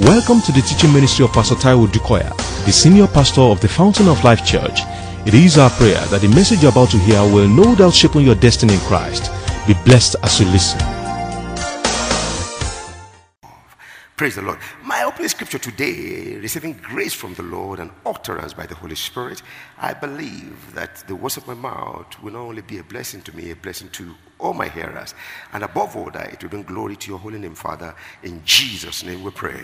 [0.00, 4.08] Welcome to the teaching ministry of Pastor Taiwo Odukoya, the senior pastor of the Fountain
[4.08, 4.80] of Life Church.
[5.24, 8.16] It is our prayer that the message you're about to hear will no doubt shape
[8.16, 9.30] your destiny in Christ.
[9.68, 10.80] Be blessed as you listen.
[14.16, 14.58] Praise the Lord.
[14.82, 19.42] My opening scripture today, receiving grace from the Lord and utterance by the Holy Spirit,
[19.78, 23.36] I believe that the words of my mouth will not only be a blessing to
[23.36, 25.14] me, a blessing to all my hearers,
[25.52, 27.94] and above all that, it will bring glory to your holy name, Father.
[28.24, 29.62] In Jesus' name we pray.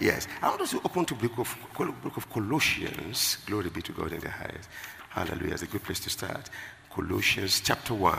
[0.00, 0.28] Yes.
[0.42, 1.56] I want us to open to book of,
[2.02, 3.38] book of Colossians.
[3.46, 4.68] Glory be to God in the highest.
[5.10, 5.54] Hallelujah.
[5.54, 6.50] It's a good place to start.
[6.90, 8.14] Colossians chapter 1.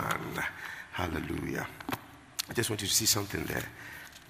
[0.94, 1.68] Hallelujah.
[2.50, 3.64] I just want you to see something there.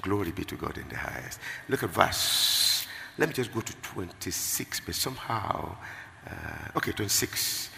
[0.01, 1.39] Glory be to God in the highest.
[1.67, 2.85] Look at verse.
[3.17, 5.75] Let me just go to 26, but somehow,
[6.27, 7.69] uh, okay, 26.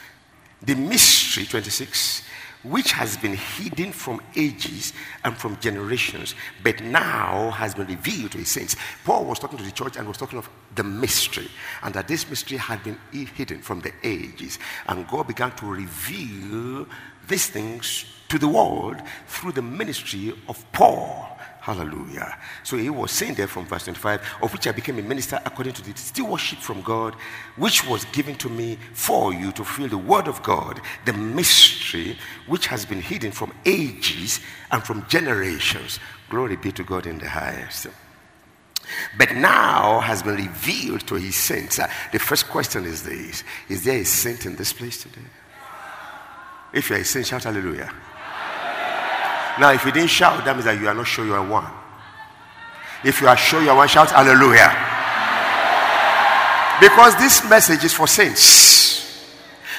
[0.61, 2.23] The mystery, 26,
[2.63, 4.93] which has been hidden from ages
[5.23, 8.75] and from generations, but now has been revealed to his saints.
[9.03, 11.47] Paul was talking to the church and was talking of the mystery,
[11.83, 14.59] and that this mystery had been hidden from the ages.
[14.87, 16.87] And God began to reveal
[17.27, 21.30] these things to the world through the ministry of Paul.
[21.61, 22.39] Hallelujah.
[22.63, 25.73] So he was saying there from verse 25, of which I became a minister according
[25.73, 27.13] to the stewardship from God,
[27.55, 32.17] which was given to me for you to fulfill the word of God, the mystery
[32.47, 34.39] which has been hidden from ages
[34.71, 35.99] and from generations.
[36.31, 37.85] Glory be to God in the highest.
[39.15, 41.77] But now has been revealed to his saints.
[41.77, 45.21] Uh, the first question is this Is there a saint in this place today?
[46.73, 47.93] If you're a saint, shout hallelujah.
[49.59, 51.67] Now, if you didn't shout, that means that you are not sure you are one.
[53.03, 54.71] If you are sure you are one, shout hallelujah.
[56.79, 58.61] Because this message is for saints.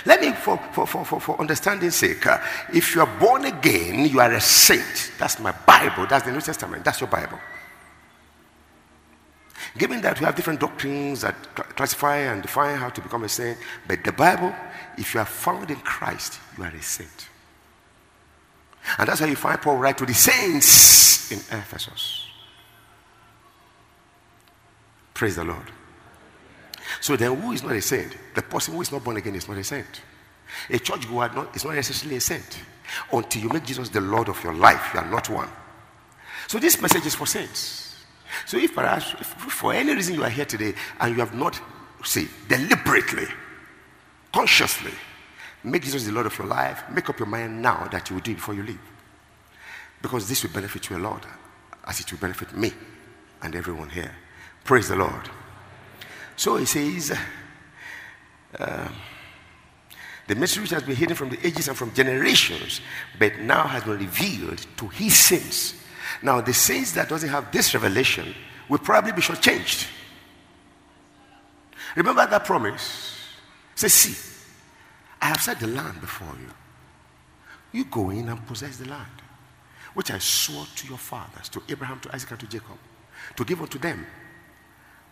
[0.05, 2.39] Let me, for, for, for, for, understanding's sake, uh,
[2.73, 5.12] if you are born again, you are a saint.
[5.19, 6.07] That's my Bible.
[6.07, 6.84] That's the New Testament.
[6.84, 7.39] That's your Bible.
[9.79, 13.59] Given that we have different doctrines that classify and define how to become a saint,
[13.86, 14.52] but the Bible,
[14.98, 17.29] if you are found in Christ, you are a saint.
[18.98, 22.27] And that's how you find Paul write to the saints in Ephesus.
[25.15, 25.70] Praise the Lord.
[27.01, 28.17] So then, who is not a saint?
[28.35, 30.03] The person who is not born again is not a saint.
[30.70, 32.59] A church goer is not necessarily a saint.
[33.13, 35.49] Until you make Jesus the Lord of your life, you are not one.
[36.49, 38.05] So this message is for saints.
[38.47, 41.61] So if perhaps, if for any reason you are here today and you have not,
[42.05, 43.27] say, deliberately,
[44.33, 44.93] consciously
[45.64, 46.83] Make Jesus the Lord of your life.
[46.90, 48.80] Make up your mind now that you will do it before you leave.
[50.00, 51.24] Because this will benefit you a lot,
[51.86, 52.73] as it will benefit me
[53.42, 54.12] and everyone here.
[54.64, 55.30] Praise the Lord.
[56.36, 57.17] So he says,
[58.58, 58.89] uh,
[60.27, 62.80] the mystery which has been hidden from the ages and from generations,
[63.18, 65.74] but now has been revealed to his saints.
[66.22, 68.34] Now, the saints that doesn't have this revelation
[68.68, 69.89] will probably be shortchanged.
[71.96, 73.18] Remember that promise?
[73.74, 74.32] Say, see,
[75.22, 76.50] I have set the land before you.
[77.78, 79.22] You go in and possess the land,
[79.94, 82.77] which I swore to your fathers, to Abraham, to Isaac, and to Jacob,
[83.36, 84.05] to give unto them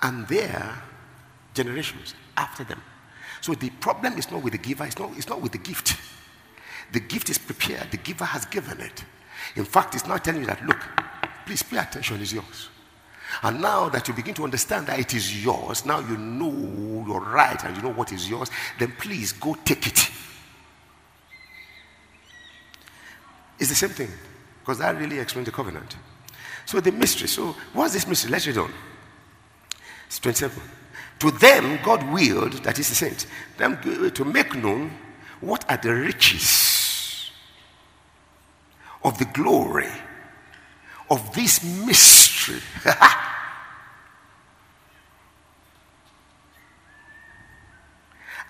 [0.03, 0.83] and their
[1.55, 2.83] generations after them.
[3.41, 5.97] So the problem is not with the giver, it's not, it's not with the gift.
[6.93, 9.05] The gift is prepared, the giver has given it.
[9.55, 10.81] In fact, it's not telling you that, look,
[11.47, 12.69] please pay attention, it's yours.
[13.43, 17.21] And now that you begin to understand that it is yours, now you know your
[17.21, 20.11] right and you know what is yours, then please go take it.
[23.59, 24.11] It's the same thing
[24.61, 25.97] because that really explains the covenant.
[26.65, 27.29] So the mystery.
[27.29, 28.31] So what's this mystery?
[28.31, 28.73] Let's read on.
[30.07, 30.63] It's 27.
[31.21, 33.27] To them, God willed, that is the saints,
[33.59, 34.91] them uh, to make known
[35.41, 37.31] what are the riches
[39.05, 39.91] of the glory
[41.11, 42.20] of this mystery.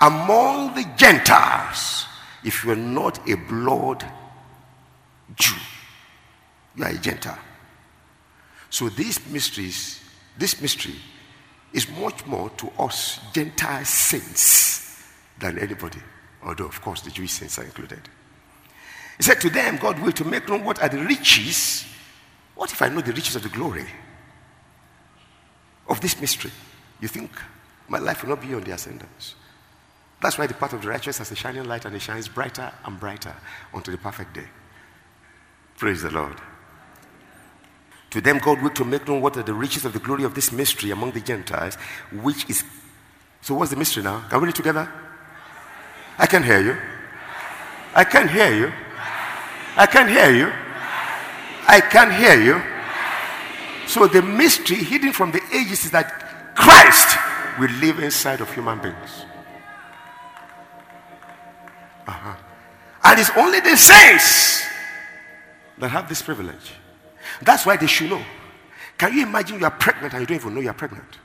[0.01, 2.07] Among the Gentiles,
[2.43, 4.05] if you are not a blood
[5.37, 5.57] Jew,
[6.77, 7.39] you are a Gentile.
[8.71, 10.01] So these mysteries,
[10.39, 10.95] this mystery
[11.73, 15.05] is much more to us Gentile saints
[15.39, 16.01] than anybody,
[16.43, 18.01] although of course the Jewish saints are included.
[19.19, 21.85] He said to them, God will to make known what are the riches
[22.61, 23.87] what if I know the riches of the glory
[25.89, 26.51] of this mystery?
[27.01, 27.31] You think
[27.89, 29.35] my life will not be on the ascendance?
[30.21, 32.71] That's why the path of the righteous has a shining light and it shines brighter
[32.85, 33.35] and brighter
[33.73, 34.45] unto the perfect day.
[35.79, 36.37] Praise the Lord.
[38.11, 40.35] To them, God will to make known what are the riches of the glory of
[40.35, 41.77] this mystery among the Gentiles,
[42.13, 42.63] which is.
[43.41, 44.29] So, what's the mystery now?
[44.29, 44.87] Can we read together?
[46.19, 46.77] I can hear you.
[47.95, 48.71] I can hear you.
[49.79, 50.70] I can hear you.
[51.71, 52.61] I can't hear you.
[53.87, 56.11] So the mystery hidden from the ages is that
[56.57, 57.17] Christ
[57.61, 59.25] will live inside of human beings.
[62.09, 62.35] Uh-huh.
[63.05, 64.65] And it's only the saints
[65.79, 66.73] that have this privilege.
[67.41, 68.25] That's why they should know.
[68.99, 71.19] Can you imagine you are pregnant and you don't even know you are pregnant?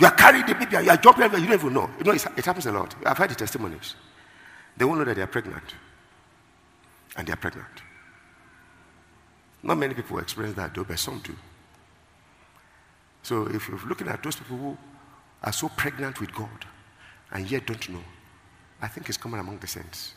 [0.00, 1.90] You are carrying the baby and you are jumping you don't even know.
[1.98, 2.94] You know, it happens a lot.
[3.04, 3.94] I've heard the testimonies.
[4.74, 5.74] They won't know that they are pregnant.
[7.14, 7.83] And they are pregnant.
[9.64, 11.34] Not many people experience that though, but some do.
[13.22, 14.76] So if you're looking at those people who
[15.42, 16.66] are so pregnant with God
[17.32, 18.04] and yet don't know,
[18.82, 20.12] I think it's common among the saints.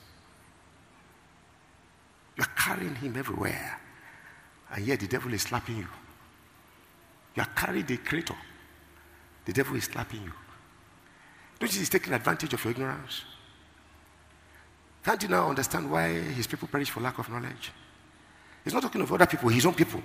[2.36, 3.80] You're carrying him everywhere,
[4.76, 5.88] and yet the devil is slapping you.
[7.36, 8.36] You are carrying the creator.
[9.46, 10.34] The devil is slapping you.
[11.58, 13.24] Don't you he's taking advantage of your ignorance?
[15.06, 17.72] Can't you now understand why his people perish for lack of knowledge?
[18.68, 20.02] He's not talking of other people, his own people.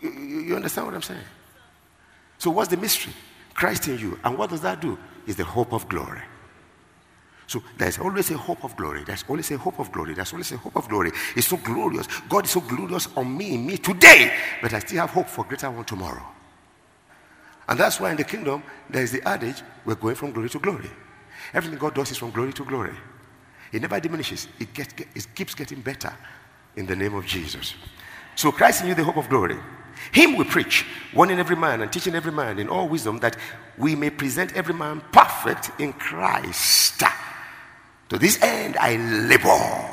[0.00, 1.20] You, you, understand what I'm saying?
[2.36, 3.12] So, what's the mystery?
[3.54, 4.18] Christ in you.
[4.24, 4.98] And what does that do?
[5.28, 6.22] Is the hope of glory.
[7.46, 9.04] So there's always a hope of glory.
[9.04, 10.14] There's always a hope of glory.
[10.14, 11.12] There's always a hope of glory.
[11.36, 12.08] It's so glorious.
[12.28, 15.44] God is so glorious on me, in me today, but I still have hope for
[15.44, 16.26] greater one tomorrow.
[17.68, 20.90] And that's why in the kingdom, there's the adage, we're going from glory to glory.
[21.54, 22.96] Everything God does is from glory to glory.
[23.72, 24.48] It never diminishes.
[24.58, 26.12] It, gets, it keeps getting better
[26.76, 27.74] in the name of Jesus.
[28.34, 29.58] So Christ in you, the hope of glory.
[30.12, 33.36] Him we preach, warning every man and teaching every man in all wisdom that
[33.76, 37.02] we may present every man perfect in Christ.
[38.08, 39.88] To this end I labor.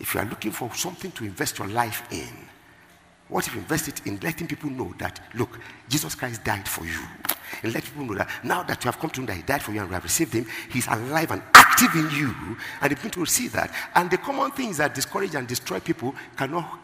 [0.00, 2.47] If you are looking for something to invest your life in,
[3.28, 5.58] what if you invest it in letting people know that, look,
[5.88, 6.98] Jesus Christ died for you?
[7.62, 9.62] And let people know that now that you have come to know that He died
[9.62, 12.34] for you and you have received Him, He's alive and active in you.
[12.80, 13.72] And they begin to see that.
[13.94, 16.78] And the common things that discourage and destroy people cannot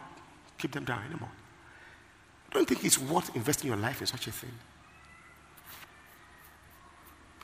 [0.57, 1.31] keep them down anymore.
[2.51, 4.51] Don't think it's worth investing your life in such a thing.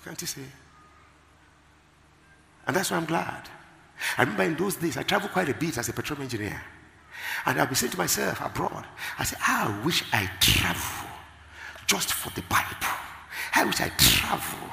[0.06, 0.42] Can't you see?
[2.68, 3.50] And that's why I'm glad.
[4.18, 6.62] I remember in those days, I traveled quite a bit as a petroleum engineer.
[7.46, 8.86] And I'll be saying to myself abroad,
[9.20, 11.10] I say, I wish I travel
[11.88, 12.96] just for the Bible.
[13.56, 14.70] I wish I travel.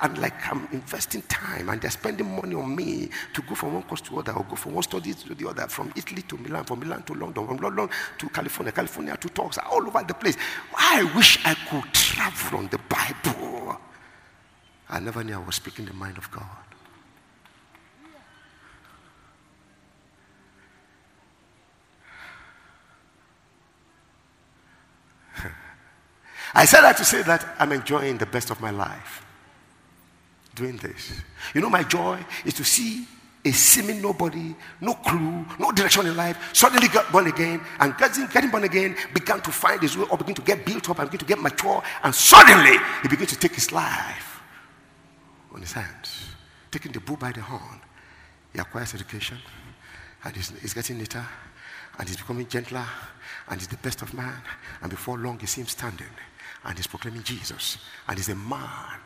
[0.00, 3.82] And like I'm investing time and they're spending money on me to go from one
[3.82, 6.64] course to other or go from one study to the other, from Italy to Milan,
[6.64, 7.88] from Milan to London, from London
[8.18, 10.36] to California, California to talks, all over the place.
[10.76, 13.76] I wish I could travel on the Bible.
[14.88, 16.67] I never knew I was speaking the mind of God.
[26.54, 29.24] I said that to say that I'm enjoying the best of my life
[30.54, 31.20] doing this.
[31.54, 33.06] You know, my joy is to see
[33.44, 38.26] a seeming nobody, no clue, no direction in life, suddenly got born again, and getting,
[38.26, 41.08] getting born again began to find his way or begin to get built up and
[41.08, 44.40] begin to get mature, and suddenly he began to take his life
[45.54, 46.26] on his hands,
[46.70, 47.80] taking the bull by the horn.
[48.52, 49.38] He acquires education,
[50.24, 51.24] and he's, he's getting neater,
[51.98, 52.86] and he's becoming gentler,
[53.48, 54.42] and he's the best of man,
[54.82, 56.08] and before long he seems standing
[56.64, 59.00] and he's proclaiming Jesus, and he's a man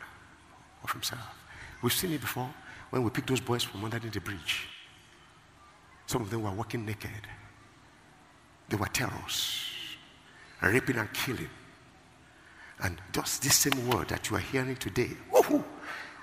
[0.83, 1.21] of himself.
[1.81, 2.49] We've seen it before
[2.89, 4.67] when we picked those boys from underneath the bridge.
[6.05, 7.09] Some of them were walking naked.
[8.69, 9.69] They were terrors,
[10.61, 11.49] raping and killing.
[12.81, 15.09] And just this same word that you are hearing today,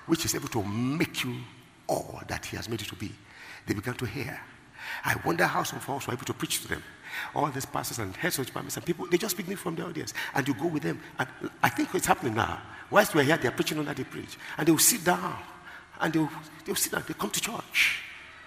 [0.05, 1.35] which is able to make you
[1.87, 3.11] all that he has made you to be,
[3.65, 4.39] they began to hear.
[5.03, 6.83] I wonder how some folks were able to preach to them
[7.35, 10.13] all these pastors and heads of departments and people, they just me from the audience
[10.33, 10.99] and you go with them.
[11.19, 11.27] And
[11.61, 12.61] I think it's happening now.
[12.89, 14.37] Whilst we're here, they're preaching under the preach.
[14.57, 15.37] And they will sit down
[15.99, 16.29] and they'll,
[16.65, 18.03] they'll sit down, they come to church.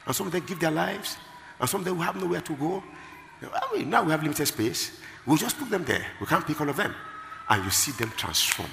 [0.07, 1.17] And some of them give their lives,
[1.59, 2.83] and some of them will have nowhere to go.
[3.43, 5.01] I mean, now we have limited space.
[5.25, 6.05] We'll just put them there.
[6.21, 6.95] We can't pick all of them.
[7.49, 8.69] And you see them transform.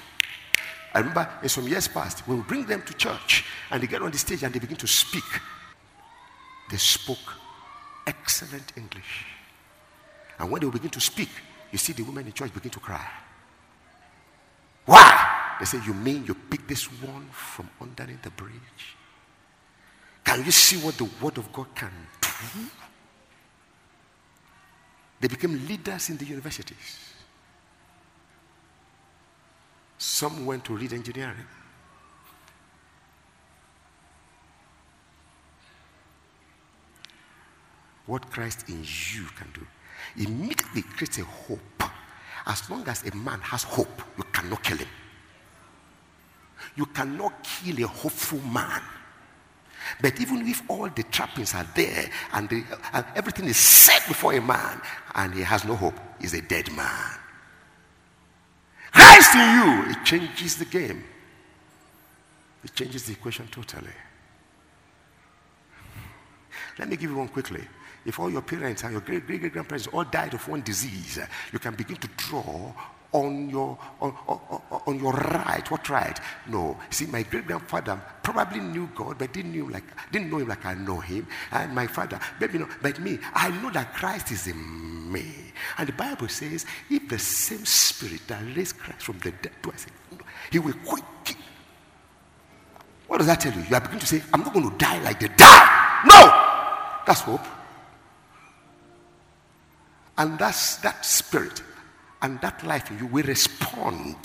[0.94, 4.02] I remember in some years past, when we bring them to church and they get
[4.02, 5.24] on the stage and they begin to speak,
[6.70, 7.41] they spoke
[8.08, 9.26] excellent English.
[10.40, 11.30] And when they begin to speak,
[11.72, 13.08] you see the women in church begin to cry.
[14.86, 15.56] Why?
[15.60, 18.96] They say, You mean you picked this one from underneath the bridge?
[20.24, 21.92] Can you see what the word of God can
[22.54, 22.60] do?
[25.20, 27.14] They became leaders in the universities.
[29.98, 31.46] Some went to read engineering.
[38.12, 39.66] What Christ in you can do
[40.22, 41.82] immediately creates a hope.
[42.46, 44.88] As long as a man has hope, you cannot kill him.
[46.76, 48.82] You cannot kill a hopeful man.
[50.02, 54.34] But even if all the trappings are there and, the, and everything is set before
[54.34, 54.82] a man,
[55.16, 57.12] and he has no hope, he's a dead man.
[58.92, 61.02] Christ in you, it changes the game.
[62.66, 63.96] It changes the equation totally.
[66.78, 67.66] Let me give you one quickly.
[68.06, 71.20] If all your parents and your great great great grandparents all died of one disease,
[71.52, 72.74] you can begin to draw
[73.14, 75.70] on your on, on, on, your right.
[75.70, 76.20] What right?
[76.48, 76.78] No.
[76.90, 80.66] See, my great grandfather probably knew God, but didn't knew like didn't know him like
[80.66, 81.28] I know him.
[81.52, 85.26] And my father, but you know, but me, I know that Christ is in me.
[85.78, 89.86] And the Bible says, if the same spirit that raised Christ from the dead us,
[90.52, 91.38] he will quicken.
[93.08, 93.64] What does that tell you?
[93.70, 96.02] You are beginning to say, I'm not going to die like they die.
[96.06, 97.04] No!
[97.06, 97.42] That's hope.
[100.22, 101.64] And that's that spirit
[102.22, 104.16] and that life you will respond.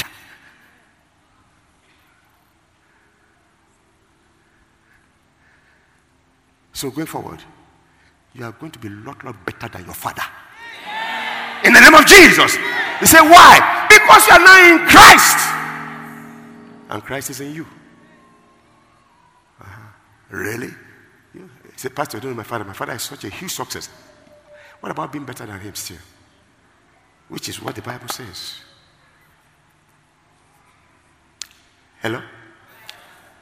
[6.74, 7.42] So going forward,
[8.34, 10.20] you are going to be a lot, lot better than your father.
[11.64, 12.58] In the name of Jesus.
[13.00, 13.86] You say, why?
[13.88, 15.38] Because you are now in Christ.
[16.90, 17.66] And Christ is in you.
[19.62, 19.80] Uh-huh.
[20.28, 20.68] Really?
[21.32, 22.66] You say, Pastor, I don't know my father.
[22.66, 23.88] My father is such a huge success.
[24.80, 25.98] What about being better than him still?
[27.28, 28.60] Which is what the Bible says.
[32.00, 32.22] Hello?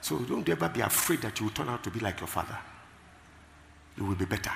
[0.00, 2.56] So don't ever be afraid that you will turn out to be like your father.
[3.96, 4.52] You will be better.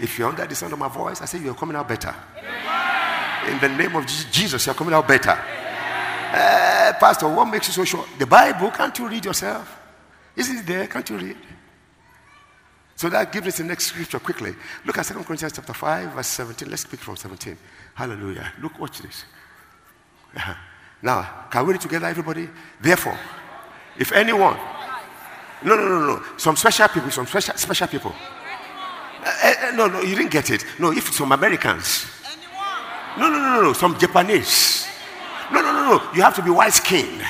[0.00, 2.14] If you're under the sound of my voice, I say you're coming out better.
[3.48, 5.30] In the name of Jesus, you're coming out better.
[5.30, 8.04] Uh, Pastor, what makes you so sure?
[8.18, 9.78] The Bible, can't you read yourself?
[10.34, 10.86] Isn't it there?
[10.86, 11.36] Can't you read?
[13.02, 14.54] So that gives us the next scripture quickly.
[14.84, 16.70] Look at 2 Corinthians chapter 5, verse 17.
[16.70, 17.58] Let's speak from 17.
[17.96, 18.52] Hallelujah.
[18.62, 19.24] Look, watch this.
[21.02, 22.48] Now, can we read together, everybody?
[22.80, 23.18] Therefore,
[23.98, 24.56] if anyone,
[25.64, 28.14] no, no, no, no, some special people, some special, special people.
[28.14, 30.64] Uh, uh, no, no, you didn't get it.
[30.78, 32.06] No, if some Americans.
[32.24, 33.18] Anyone?
[33.18, 34.86] No, no, no, no, some Japanese.
[35.52, 37.20] No, no, no, no, you have to be white skinned.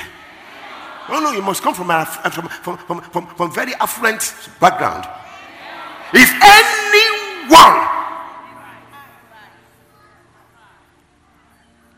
[1.09, 5.07] No, no, you must come from, from, from, from, from very affluent background.
[6.13, 7.87] If anyone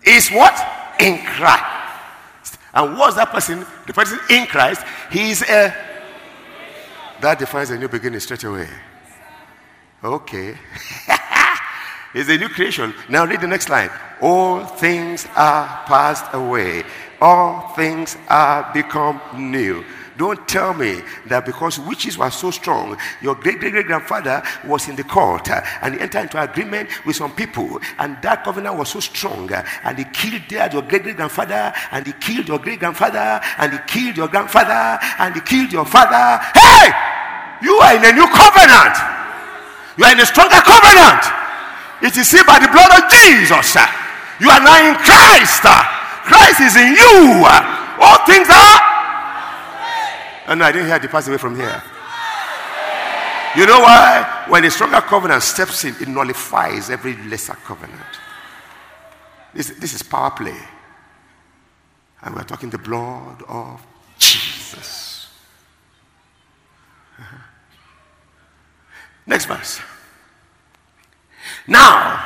[0.06, 0.56] is what?
[1.00, 2.58] In Christ.
[2.74, 3.66] And what's that person?
[3.88, 5.74] The person in Christ, he is a.
[7.22, 8.68] That defines a new beginning straight away.
[10.04, 10.58] Okay.
[12.14, 12.94] it's a new creation.
[13.10, 13.90] Now read the next line.
[14.22, 16.84] All things are passed away.
[17.22, 19.84] All things are become new.
[20.18, 24.88] Don't tell me that because witches were so strong, your great great great grandfather was
[24.88, 28.78] in the court uh, and he entered into agreement with some people, and that covenant
[28.78, 32.48] was so strong, uh, and he killed their, your great great grandfather, and he killed
[32.48, 36.40] your great grandfather, and he killed your grandfather, and he killed your father.
[36.54, 36.92] Hey!
[37.62, 38.96] You are in a new covenant.
[39.98, 41.24] You are in a stronger covenant.
[42.04, 43.76] It is said by the blood of Jesus.
[44.40, 45.64] You are now in Christ.
[46.28, 47.44] Christ is in you.
[48.00, 48.95] All things are
[50.48, 51.82] Oh, no, I didn't hear depart away from here.
[53.56, 54.46] You know why?
[54.50, 58.02] When a stronger covenant steps in, it nullifies every lesser covenant.
[59.54, 60.60] This, this is power play.
[62.22, 63.86] And we're talking the blood of
[64.20, 65.30] Jesus.
[69.26, 69.80] Next verse.
[71.68, 72.24] Now,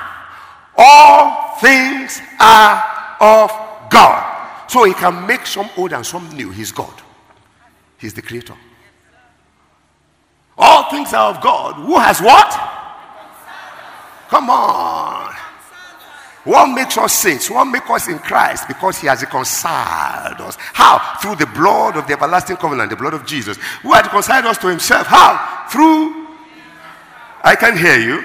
[0.76, 2.84] all things are
[3.22, 3.52] of
[3.90, 4.68] God.
[4.68, 6.50] So he can make some old and some new.
[6.52, 6.94] He's God.
[8.00, 8.56] He's the creator.
[10.58, 11.76] All things are of God.
[11.76, 12.50] Who has what?
[14.30, 15.34] Come on.
[16.46, 17.50] What makes us saints?
[17.50, 18.68] What makes us in Christ?
[18.68, 20.56] Because he has reconciled us.
[20.58, 21.18] How?
[21.22, 23.58] Through the blood of the everlasting covenant, the blood of Jesus.
[23.84, 25.08] Who has reconciled us to himself?
[25.08, 25.68] How?
[25.70, 26.28] Through.
[27.44, 28.20] I can hear you.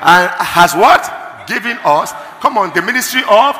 [0.00, 1.46] And has what?
[1.48, 2.12] Given us.
[2.40, 3.56] Come on, the ministry of.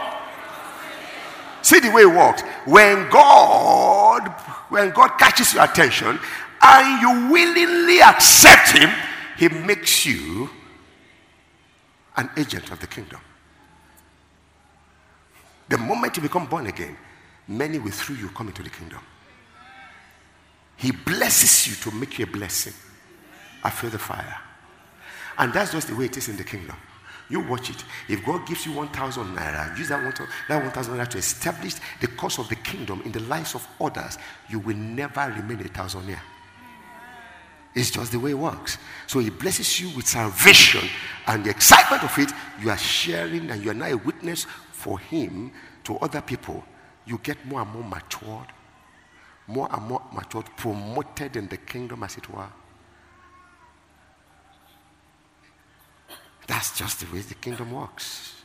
[1.63, 2.43] See the way it works.
[2.65, 4.29] When God
[4.69, 6.19] when God catches your attention
[6.61, 8.91] and you willingly accept Him,
[9.37, 10.51] He makes you
[12.17, 13.21] an agent of the kingdom.
[15.69, 16.97] The moment you become born again,
[17.47, 19.01] many will through you come into the kingdom.
[20.77, 22.73] He blesses you to make you a blessing.
[23.63, 24.39] I feel the fire.
[25.37, 26.77] And that's just the way it is in the kingdom.
[27.31, 27.85] You watch it.
[28.09, 32.49] If God gives you 1,000 naira, use that 1,000 naira to establish the cause of
[32.49, 34.17] the kingdom in the lives of others,
[34.49, 36.21] you will never remain a thousandaire.
[37.75, 38.79] It's just the way it works.
[39.07, 40.89] So he blesses you with salvation
[41.27, 44.99] and the excitement of it, you are sharing and you are now a witness for
[44.99, 45.53] him
[45.85, 46.65] to other people.
[47.05, 48.49] You get more and more matured,
[49.47, 52.49] more and more matured, promoted in the kingdom, as it were.
[56.49, 58.43] That's just the way the kingdom works.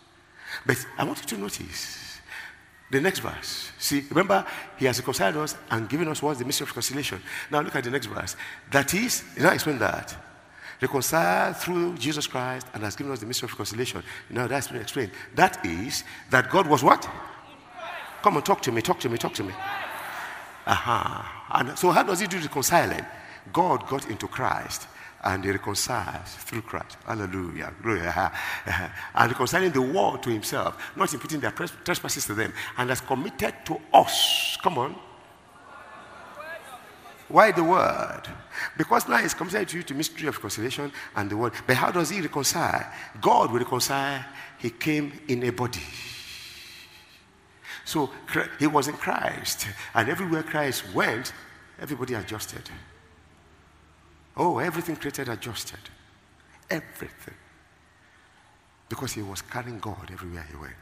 [0.65, 2.19] But I want you to notice
[2.91, 3.72] the next verse.
[3.79, 4.45] See, remember,
[4.77, 7.22] he has reconciled us and given us what's the mystery of reconciliation.
[7.50, 8.36] Now look at the next verse.
[8.72, 10.15] That is, you know, explain that.
[10.81, 14.03] Reconciled through Jesus Christ and has given us the mystery of reconciliation.
[14.29, 15.12] Now that's been explained.
[15.33, 17.10] That is that God was what?
[18.22, 19.53] Come on, talk to me, talk to me, talk to me.
[20.67, 21.48] Aha.
[21.48, 21.60] Uh-huh.
[21.60, 23.05] And so how does he do reconciling?
[23.51, 24.88] God got into Christ
[25.24, 26.98] and reconciles through Christ.
[27.06, 27.74] Hallelujah.
[27.82, 28.01] Glory.
[29.15, 33.53] And reconciling the world to himself, not imputing their trespasses to them, and has committed
[33.65, 34.58] to us.
[34.62, 34.96] Come on.
[37.30, 38.24] Why the word?
[38.77, 41.53] Because now he's committed to you to mystery of reconciliation and the word.
[41.65, 42.86] But how does he reconcile?
[43.22, 44.24] God will reconcile.
[44.60, 45.82] He came in a body.
[47.86, 48.10] So
[48.60, 49.68] he was in Christ.
[49.94, 51.34] And everywhere Christ went,
[51.80, 52.70] everybody adjusted.
[54.35, 55.79] Oh, everything created adjusted.
[56.69, 57.35] Everything.
[58.89, 60.73] Because he was carrying God everywhere he went.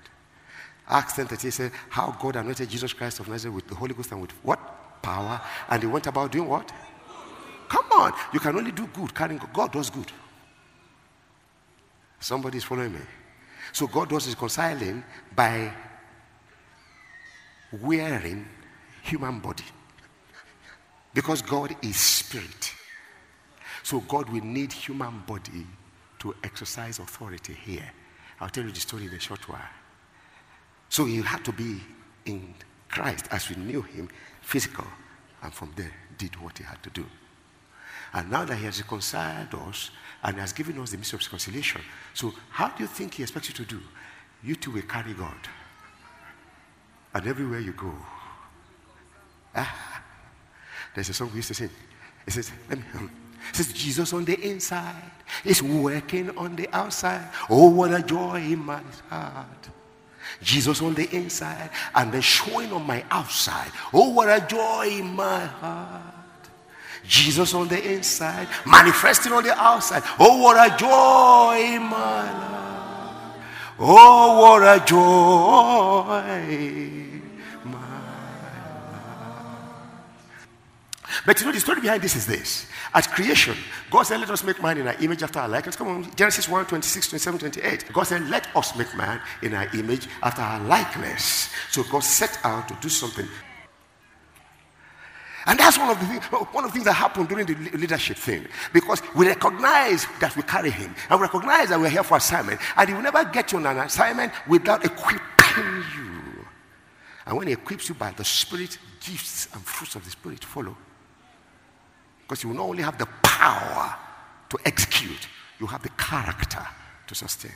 [0.87, 4.11] Acts 10 30 said, How God anointed Jesus Christ of Nazareth with the Holy Ghost
[4.11, 5.01] and with what?
[5.01, 5.41] Power.
[5.69, 6.71] And he went about doing what?
[7.69, 8.13] Come on.
[8.33, 9.53] You can only do good carrying God.
[9.53, 10.11] God does good.
[12.19, 12.99] Somebody is following me.
[13.71, 15.03] So God does reconciling
[15.35, 15.73] by
[17.81, 18.45] wearing
[19.01, 19.63] human body.
[21.13, 22.73] Because God is spirit.
[23.83, 25.65] So God will need human body
[26.19, 27.91] to exercise authority here.
[28.39, 29.59] I'll tell you the story in a short while.
[30.89, 31.81] So he had to be
[32.25, 32.53] in
[32.89, 34.09] Christ as we knew him,
[34.41, 34.85] physical,
[35.41, 37.05] and from there did what he had to do.
[38.13, 39.91] And now that he has reconciled us
[40.23, 41.81] and has given us the mystery of reconciliation,
[42.13, 43.79] so how do you think he expects you to do?
[44.43, 45.37] You too will carry God.
[47.13, 47.93] And everywhere you go,
[49.55, 50.03] ah,
[50.93, 51.69] there's a song we used to sing.
[52.27, 53.11] It says, let me, um,
[53.53, 55.11] says, Jesus on the inside
[55.45, 57.27] is working on the outside.
[57.49, 59.69] Oh, what a joy in my heart.
[60.41, 63.71] Jesus on the inside and then showing on my outside.
[63.93, 66.15] Oh, what a joy in my heart.
[67.07, 70.03] Jesus on the inside, manifesting on the outside.
[70.19, 72.61] Oh, what a joy in my life.
[73.79, 75.01] Oh, what a joy
[77.65, 78.51] my life.
[81.25, 82.67] But you know, the story behind this is this.
[82.93, 83.55] At creation,
[83.89, 85.75] God said, Let us make man in our image after our likeness.
[85.77, 87.85] Come on, Genesis 1 26, 27, 28.
[87.93, 91.49] God said, Let us make man in our image after our likeness.
[91.71, 93.27] So God set out to do something.
[95.47, 98.17] And that's one of the things, one of the things that happened during the leadership
[98.17, 98.45] thing.
[98.73, 100.93] Because we recognize that we carry him.
[101.09, 102.59] And we recognize that we're here for assignment.
[102.75, 106.45] And he will never get you on an assignment without equipping you.
[107.25, 110.75] And when he equips you by the Spirit, gifts and fruits of the Spirit follow.
[112.31, 113.93] Because you will not only have the power
[114.47, 115.27] to execute,
[115.59, 116.65] you have the character
[117.07, 117.51] to sustain.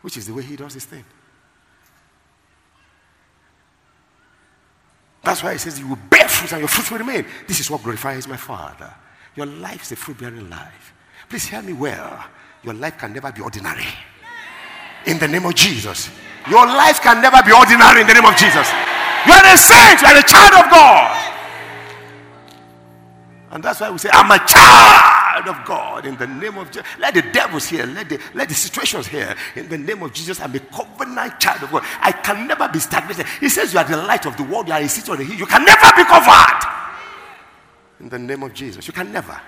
[0.00, 1.04] Which is the way he does his thing.
[5.22, 7.26] That's why he says, You will bear fruit and your fruit will remain.
[7.46, 8.90] This is what glorifies my Father.
[9.36, 10.94] Your life is a fruit bearing life.
[11.28, 12.24] Please hear me well.
[12.62, 13.84] Your life can never be ordinary.
[15.04, 16.08] In the name of Jesus.
[16.48, 18.72] Your life can never be ordinary in the name of Jesus.
[19.26, 21.34] You are a saint, you are a child of God.
[23.50, 26.86] And that's why we say, I'm a child of God in the name of Jesus.
[26.98, 30.40] Let the devils hear, let the, let the situations hear, in the name of Jesus,
[30.40, 31.82] I'm a covenant child of God.
[32.00, 33.26] I can never be stagnated.
[33.40, 35.24] He says, You are the light of the world, you are a city on the
[35.24, 35.36] hill.
[35.36, 36.68] You can never be covered.
[38.00, 39.40] In the name of Jesus, you can never.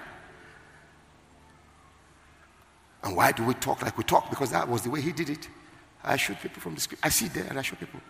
[3.02, 4.30] And why do we talk like we talk?
[4.30, 5.48] Because that was the way he did it.
[6.02, 7.04] I shoot people from the script.
[7.04, 8.00] I sit there and I shoot people.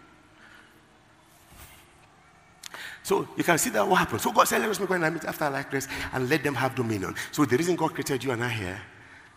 [3.02, 4.20] So you can see that what happened.
[4.20, 6.74] So God said, Let us make one image after our likeness and let them have
[6.74, 7.14] dominion.
[7.32, 8.80] So the reason God created you and I here,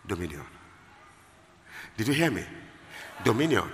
[0.07, 0.41] dominion.
[1.97, 2.43] Did you hear me?
[3.23, 3.69] Dominion.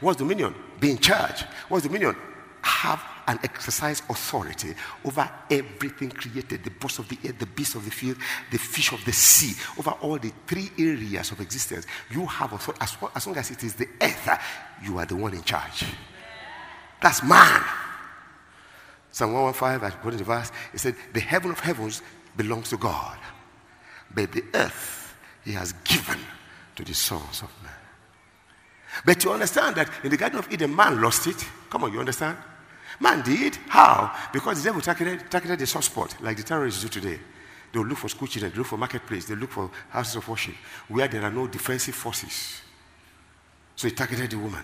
[0.00, 0.54] What's dominion?
[0.80, 1.42] Be in charge.
[1.68, 2.16] What's dominion?
[2.62, 7.84] Have and exercise authority over everything created the birds of the air, the beasts of
[7.84, 8.16] the field,
[8.50, 11.86] the fish of the sea, over all the three areas of existence.
[12.10, 12.84] You have authority.
[13.14, 14.28] As long as it is the earth,
[14.84, 15.84] you are the one in charge.
[17.00, 17.62] That's man.
[19.12, 22.02] Psalm 115, according to the verse, it said, The heaven of heavens
[22.36, 23.18] belongs to God,
[24.12, 26.18] but the earth he has given
[26.76, 27.72] to the sons of men.
[29.04, 31.44] But you understand that in the Garden of Eden, man lost it.
[31.68, 32.38] Come on, you understand?
[33.00, 33.56] Man did.
[33.68, 34.14] How?
[34.32, 37.18] Because the devil targeted, targeted the soft spot, like the terrorists do today.
[37.72, 40.54] They'll look for school children, they look for marketplace, they look for houses of worship
[40.88, 42.60] where there are no defensive forces.
[43.76, 44.62] So he targeted the woman.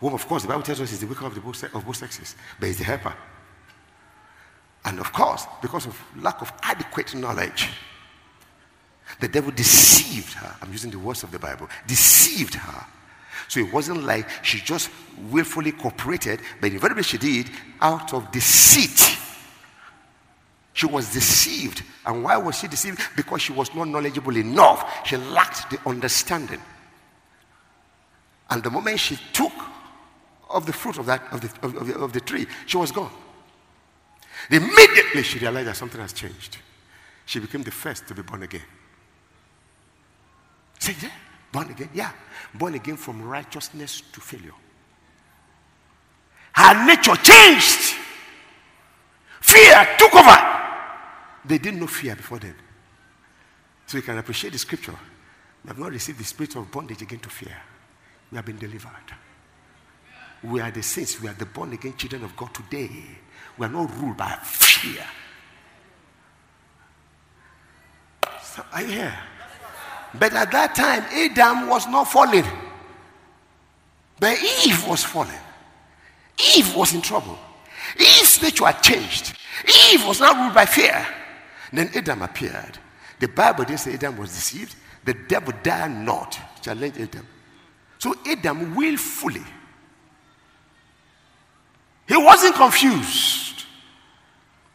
[0.00, 2.34] Whom, of course, the Bible tells us is the weaker of, both, of both sexes,
[2.58, 3.14] but he's the helper.
[4.84, 7.68] And of course, because of lack of adequate knowledge,
[9.20, 10.54] The devil deceived her.
[10.62, 11.68] I'm using the words of the Bible.
[11.86, 12.86] Deceived her.
[13.48, 14.90] So it wasn't like she just
[15.30, 19.16] willfully cooperated, but invariably she did out of deceit.
[20.74, 21.82] She was deceived.
[22.06, 23.00] And why was she deceived?
[23.16, 25.06] Because she was not knowledgeable enough.
[25.06, 26.60] She lacked the understanding.
[28.50, 29.52] And the moment she took
[30.50, 33.10] of the fruit of, that, of, the, of, the, of the tree, she was gone.
[34.50, 36.58] Immediately she realized that something has changed.
[37.26, 38.62] She became the first to be born again.
[40.78, 41.10] Say, yeah,
[41.52, 41.90] born again?
[41.92, 42.12] Yeah,
[42.54, 44.54] born again from righteousness to failure.
[46.54, 47.94] Her nature changed.
[49.40, 50.36] Fear took over.
[51.44, 52.54] They didn't know fear before then.
[53.86, 54.94] So you can appreciate the scripture.
[55.64, 57.56] We have not received the spirit of bondage again to fear.
[58.30, 59.14] We have been delivered.
[60.42, 61.20] We are the saints.
[61.20, 62.90] We are the born again children of God today.
[63.56, 65.04] We are not ruled by fear.
[68.42, 69.18] So, are you here?
[70.14, 72.46] But at that time, Adam was not falling.
[74.18, 75.38] But Eve was falling.
[76.56, 77.38] Eve was in trouble.
[77.98, 79.36] Eve's nature had changed.
[79.92, 81.06] Eve was not ruled by fear.
[81.72, 82.78] Then Adam appeared.
[83.18, 84.76] The Bible didn't say Adam was deceived.
[85.04, 87.26] The devil dared not challenge Adam.
[87.98, 89.42] So Adam willfully.
[92.08, 93.66] He wasn't confused.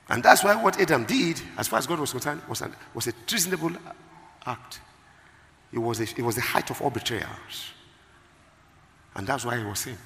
[0.08, 3.08] And that's why what Adam did, as far as God was concerned, was, an, was
[3.08, 3.72] a treasonable
[4.46, 4.80] act.
[5.72, 7.72] It was, a, it was the height of all betrayals.
[9.16, 9.98] And that's why he was sin.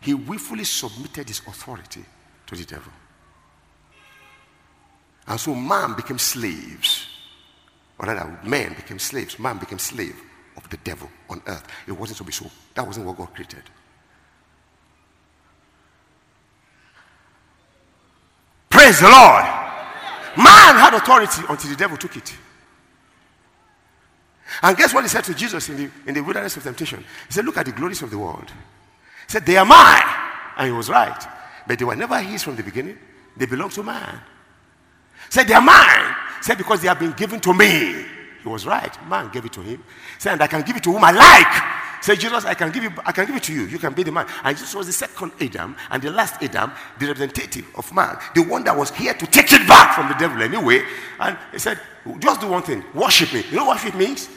[0.00, 2.04] He willfully submitted his authority
[2.46, 2.92] to the devil.
[5.26, 7.06] And so man became slaves.
[7.98, 9.38] Or rather, men became slaves.
[9.38, 10.22] Man became slave
[10.56, 11.66] of the devil on earth.
[11.86, 12.50] It wasn't to be so.
[12.74, 13.62] That wasn't what God created.
[18.70, 19.44] Praise the Lord.
[20.36, 22.34] Man had authority until the devil took it.
[24.62, 27.04] And guess what he said to Jesus in the, in the wilderness of temptation?
[27.26, 28.50] He said, Look at the glories of the world.
[29.26, 30.02] He said, They are mine.
[30.56, 31.26] And he was right.
[31.66, 32.98] But they were never his from the beginning.
[33.36, 34.20] They belong to man.
[35.30, 36.14] Said they are mine.
[36.42, 38.04] Said because they have been given to me.
[38.44, 38.92] He was right.
[39.08, 39.82] Man gave it to him.
[40.18, 42.02] Said, and I can give it to whom I like.
[42.02, 43.62] Say, Jesus, I can give it, I can give it to you.
[43.62, 44.26] You can be the man.
[44.44, 48.42] And Jesus was the second Adam and the last Adam, the representative of man, the
[48.42, 50.84] one that was here to take it back from the devil anyway.
[51.18, 51.80] And he said,
[52.18, 53.42] just do one thing, worship me.
[53.50, 54.28] You know what worship means?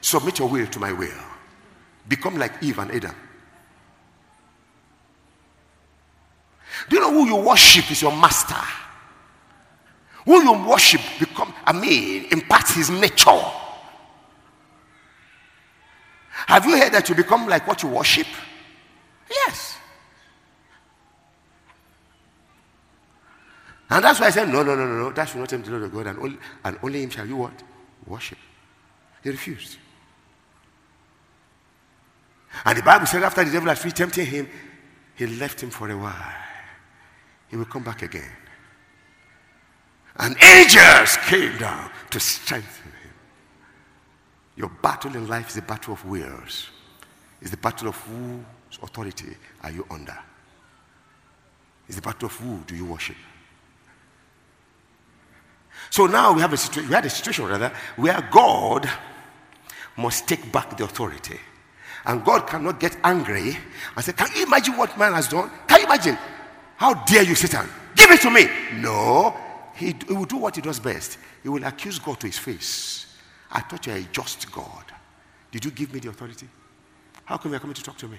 [0.00, 1.08] Submit your will to my will.
[2.08, 3.14] Become like Eve and Adam.
[6.88, 8.56] Do you know who you worship is your master?
[10.24, 13.42] Who you worship become, I mean, imparts his nature.
[16.46, 18.26] Have you heard that you become like what you worship?
[19.30, 19.78] Yes.
[23.90, 25.12] And that's why I said, no, no, no, no, no.
[25.12, 27.36] That should not tempt the Lord of God, and only, and only him shall you
[27.36, 27.62] what?
[28.06, 28.38] Worship.
[29.22, 29.78] He refused.
[32.64, 34.48] And the Bible said after the devil had finished tempting him,
[35.16, 36.44] he left him for a while
[37.54, 38.30] he will come back again.
[40.16, 43.10] And angels came down to strengthen him.
[44.56, 46.68] Your battle in life is a battle of wills.
[47.40, 50.16] It's the battle of whose authority are you under?
[51.86, 53.16] It's the battle of who do you worship?
[55.90, 58.88] So now we have a situation, we had a situation rather, where God
[59.96, 61.38] must take back the authority.
[62.06, 63.56] And God cannot get angry
[63.96, 65.50] and say, Can you imagine what man has done?
[65.66, 66.18] Can you imagine?
[66.76, 67.68] How dare you, Satan?
[67.96, 68.46] Give it to me.
[68.80, 69.34] No.
[69.74, 71.18] He, he will do what he does best.
[71.42, 73.06] He will accuse God to his face.
[73.50, 74.84] I thought you are a just God.
[75.50, 76.48] Did you give me the authority?
[77.24, 78.18] How come you are coming to talk to me?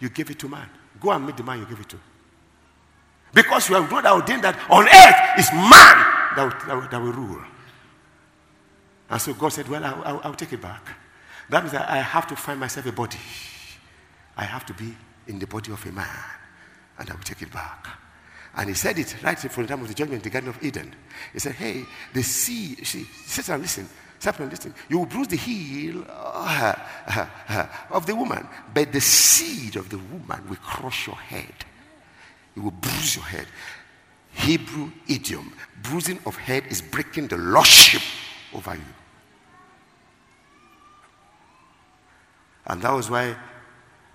[0.00, 0.68] You gave it to man.
[1.00, 1.98] Go and meet the man you gave it to.
[3.32, 5.96] Because you have God ordained that on earth is man
[6.36, 7.42] that will, that will, that will rule.
[9.08, 10.86] And so God said, Well, I'll, I'll, I'll take it back.
[11.48, 13.18] That means that I have to find myself a body.
[14.36, 14.94] I have to be
[15.26, 16.08] in the body of a man
[16.98, 17.86] and I will take it back.
[18.54, 20.62] And he said it right from the time of the judgment in the Garden of
[20.62, 20.94] Eden.
[21.32, 23.88] He said, Hey, the sea, she, Satan, listen,
[24.18, 26.74] Satan, listen, you will bruise the heel uh,
[27.06, 31.54] uh, uh, of the woman, but the seed of the woman will crush your head.
[32.54, 33.46] It will bruise your head.
[34.34, 38.02] Hebrew idiom, bruising of head is breaking the lordship
[38.54, 38.80] over you.
[42.66, 43.34] And that was why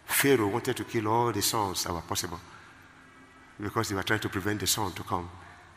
[0.06, 2.40] Pharaoh wanted to kill all the sons that were possible
[3.60, 5.30] because they were trying to prevent the son to come.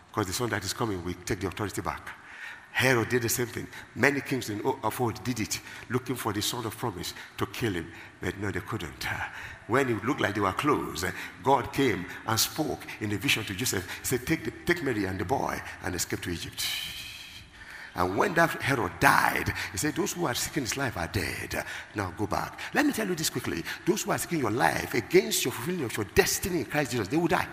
[0.09, 2.11] Because the son that is coming will take the authority back.
[2.73, 3.67] Herod did the same thing.
[3.95, 7.73] Many kings in, of old did it, looking for the son of promise to kill
[7.75, 7.91] him.
[8.21, 9.07] But no, they couldn't.
[9.67, 11.05] When it looked like they were close,
[11.43, 13.89] God came and spoke in a vision to Joseph.
[14.01, 16.65] He said, Take, the, take Mary and the boy and escape to Egypt.
[17.97, 21.65] And when that Herod died, he said, Those who are seeking his life are dead.
[21.95, 22.59] Now go back.
[22.73, 23.65] Let me tell you this quickly.
[23.85, 27.09] Those who are seeking your life against your fulfilling of your destiny in Christ Jesus,
[27.09, 27.49] they will die.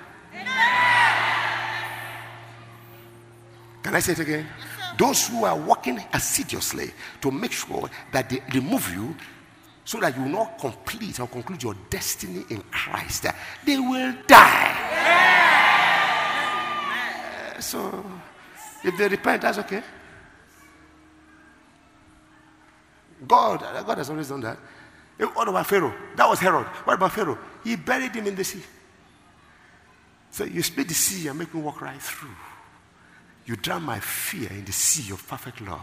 [3.83, 4.45] Can I say it again?
[4.97, 9.15] Those who are working assiduously to make sure that they remove you
[9.85, 13.27] so that you will not complete or conclude your destiny in Christ,
[13.65, 14.75] they will die.
[17.55, 18.05] Uh, so,
[18.83, 19.81] if they repent, that's okay.
[23.25, 24.57] God, God has always done that.
[25.33, 25.93] What about Pharaoh?
[26.15, 26.67] That was Herod.
[26.83, 27.37] What about Pharaoh?
[27.63, 28.61] He buried him in the sea.
[30.37, 32.29] So you split the sea and make me walk right through.
[33.47, 35.81] You drown my fear in the sea of perfect love.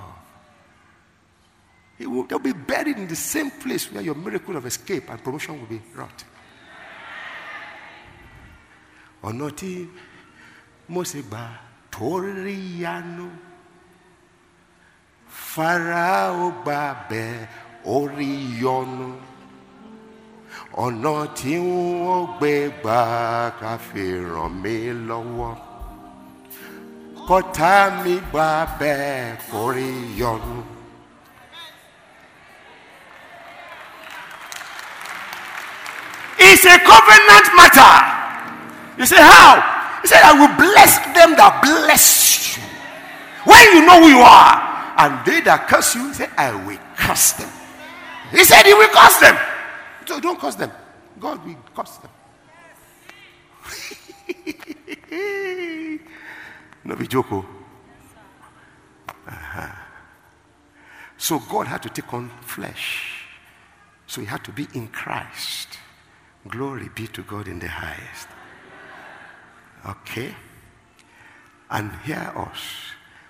[1.99, 5.21] It will, they'll be buried in the same place where your miracle of escape and
[5.25, 6.25] promotion will be wrought.
[9.25, 9.89] ọ̀nà tí
[10.89, 11.45] Mósè gbà
[11.91, 13.31] torí yanu
[20.85, 21.53] ọ̀nà tí
[22.05, 22.99] wọ́n gbé gbà
[23.61, 24.77] ká fi ràn mí
[25.09, 25.53] lọ́wọ́
[27.29, 29.91] kọ́tà mi gbà bẹ́ẹ̀ kórí
[30.21, 30.59] yọnu.
[36.39, 37.95] It's a covenant matter.
[38.99, 39.53] You say, How?
[40.03, 42.63] He said, I will bless them that bless you.
[43.45, 44.55] When you know who you are,
[44.99, 47.49] and they that curse you, said, I will curse them.
[48.31, 49.37] He said, He will curse them.
[50.07, 50.71] So don't curse them.
[51.19, 52.11] God will curse them.
[56.85, 57.33] no be joke.
[57.33, 57.47] oh.
[59.27, 59.75] Uh-huh.
[61.17, 63.25] So God had to take on flesh.
[64.07, 65.79] So he had to be in Christ.
[66.47, 68.29] Glory be to God in the highest.
[69.87, 70.35] Okay?
[71.71, 72.61] And hear us.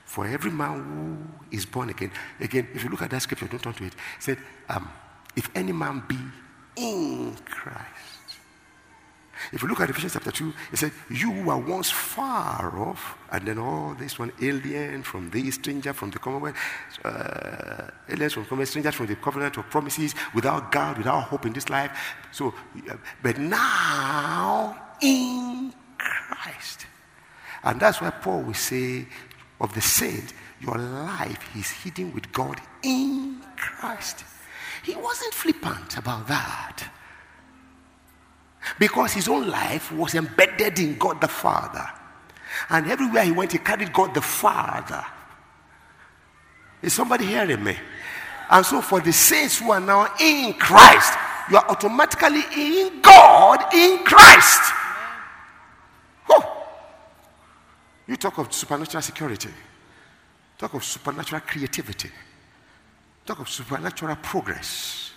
[0.05, 2.11] For every man who is born again,
[2.41, 3.95] again, if you look at that scripture, don't turn to it.
[3.95, 4.89] It said, um,
[5.37, 6.19] if any man be
[6.77, 8.15] in Christ.
[9.53, 13.47] If you look at Ephesians chapter 2, it said, You were once far off, and
[13.47, 16.57] then all this one alien from the stranger from the commonwealth,
[17.05, 21.53] uh, aliens from commonwealth, strangers from the covenant of promises, without God, without hope in
[21.53, 21.91] this life.
[22.33, 22.55] So,
[22.89, 26.87] uh, but now in Christ.
[27.63, 29.07] And that's why Paul will say
[29.61, 34.25] of the saint, Your life is hidden with God in Christ.
[34.85, 36.91] He wasn't flippant about that.
[38.79, 41.87] Because his own life was embedded in God the Father.
[42.69, 45.05] And everywhere he went, he carried God the Father.
[46.83, 47.77] Is somebody hearing me?
[48.51, 51.15] And so, for the saints who are now in Christ,
[51.51, 54.61] you are automatically in God in Christ.
[56.27, 56.43] Whew.
[58.07, 59.49] You talk of supernatural security,
[60.59, 62.11] talk of supernatural creativity,
[63.25, 65.13] talk of supernatural progress.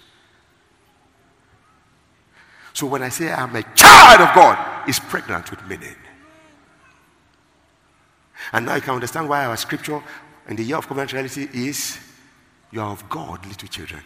[2.74, 5.96] So when I say I'm a child of God, it's pregnant with meaning.
[8.54, 10.02] And now you can understand why our scripture
[10.48, 11.98] in the year of covenant reality is
[12.72, 14.04] you are of God, little children.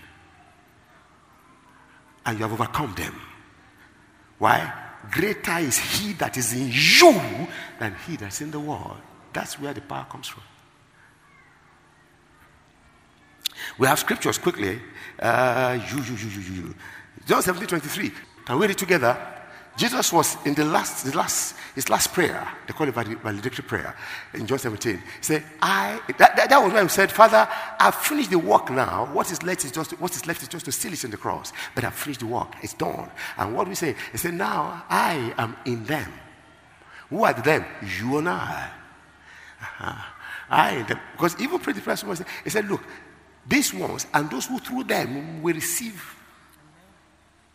[2.25, 3.19] And you have overcome them.
[4.37, 4.73] Why?
[5.11, 7.47] Greater is he that is in you
[7.79, 8.97] than he that's in the world.
[9.33, 10.43] That's where the power comes from.
[13.77, 14.81] We have scriptures quickly.
[15.19, 16.75] Uh, you, you, you, you, you.
[17.25, 18.11] John 17 23.
[18.45, 19.17] Can we read it together?
[19.77, 23.95] Jesus was in the last, the last, his last prayer, they call it valedictory prayer
[24.33, 24.97] in John 17.
[24.97, 27.47] He said, I, that, that, that was when he said, Father,
[27.79, 29.05] I've finished the work now.
[29.13, 31.17] What is left is just, what is left is just to seal it in the
[31.17, 31.53] cross.
[31.73, 32.53] But I've finished the work.
[32.61, 33.09] It's done.
[33.37, 33.95] And what we say?
[34.11, 36.11] He said, now I am in them.
[37.09, 37.65] Who are them?
[37.97, 38.69] You and I.
[39.61, 40.07] Uh-huh.
[40.49, 40.99] I in them.
[41.13, 42.83] Because even pretty person was, he said, look,
[43.47, 46.15] these ones and those who through them will receive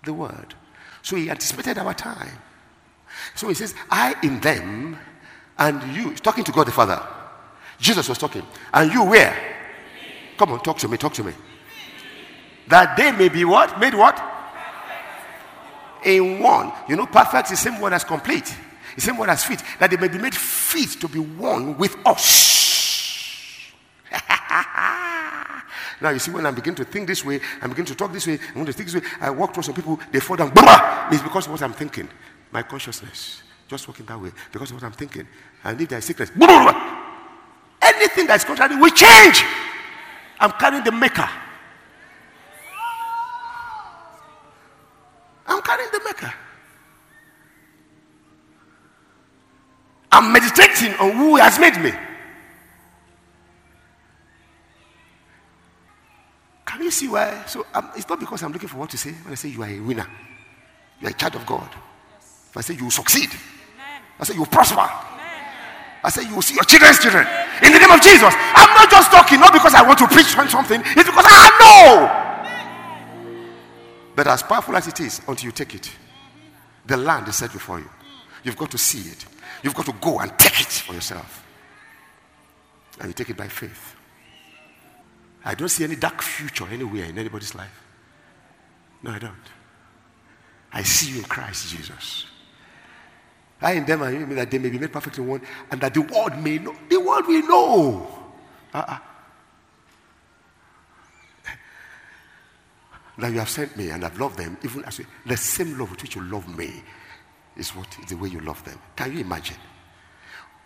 [0.05, 0.55] the word.
[1.03, 2.39] So he anticipated our time.
[3.35, 4.99] So he says, I in them
[5.59, 6.11] and you.
[6.11, 7.01] He's talking to God the Father.
[7.79, 8.43] Jesus was talking.
[8.73, 9.37] And you where?
[10.37, 11.33] Come on, talk to me, talk to me.
[12.69, 13.79] That they may be what?
[13.79, 14.21] Made what?
[16.05, 16.73] In one.
[16.89, 18.55] You know, perfect is the same word as complete.
[18.95, 19.63] The same word as fit.
[19.79, 23.73] That they may be made fit to be one with us.
[26.01, 28.27] Now you see, when I begin to think this way, I begin to talk this
[28.27, 30.51] way, I want to think this way, I walk towards some people, they fall down.
[30.51, 31.09] Blah!
[31.11, 32.09] It's because of what I'm thinking.
[32.53, 33.43] My consciousness.
[33.69, 34.31] Just walking that way.
[34.53, 35.27] Because of what I'm thinking.
[35.65, 37.05] And if there's sickness, blah!
[37.83, 39.45] any anything that's contrary will change.
[40.39, 41.29] I'm carrying the maker.
[45.47, 46.33] I'm carrying the maker.
[50.13, 51.93] I'm meditating on who has made me.
[56.77, 57.43] Can you see why?
[57.47, 59.63] So um, it's not because I'm looking for what to say when I say you
[59.63, 60.07] are a winner.
[61.01, 61.71] You are a child of God.
[62.21, 64.03] If I say you will succeed, Amen.
[64.21, 64.81] I say you will prosper.
[64.81, 64.91] Amen.
[66.05, 67.27] I say you will see your children's children.
[67.63, 68.35] In the name of Jesus.
[68.53, 71.49] I'm not just talking, not because I want to preach on something, it's because I
[71.63, 73.33] know.
[74.15, 75.91] But as powerful as it is, until you take it,
[76.85, 77.89] the land is set before you.
[78.45, 79.25] You've got to see it.
[79.63, 81.43] You've got to go and take it for yourself.
[83.01, 83.96] And you take it by faith.
[85.47, 87.85] I don't see any dark future anywhere in anybody's life.
[89.03, 89.35] No, I don't.
[90.73, 92.27] I see you in Christ Jesus.
[93.63, 96.59] I and that they may be made perfect in one, and that the world may
[96.59, 96.75] know.
[96.91, 98.09] The world will know.
[98.75, 98.99] Uh-uh.
[103.19, 105.91] Now you have sent me and I've loved them, even as you, the same love
[105.91, 106.83] with which you love me
[107.57, 108.79] is what the way you love them.
[108.95, 109.57] Can you imagine?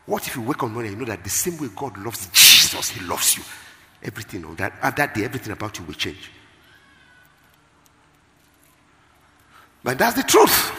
[0.06, 2.26] What if you wake up morning and you know that the same way God loves
[2.32, 3.44] Jesus, He loves you.
[4.02, 6.30] Everything on that, at that day, everything about you will change.
[9.82, 10.72] But that's the truth.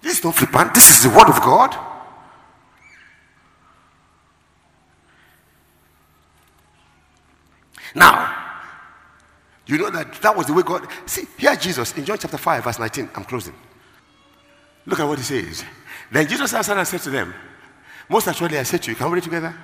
[0.00, 0.74] This is not flippant.
[0.74, 1.76] This is the word of God.
[7.94, 8.34] Now,
[9.66, 10.86] you know that that was the way God.
[11.06, 13.10] See, here Jesus in John chapter 5, verse 19.
[13.14, 13.54] I'm closing.
[14.86, 15.64] Look at what he says.
[16.10, 17.34] Then Jesus answered and said to them,
[18.08, 19.54] Most actually, I said to you, can we read together?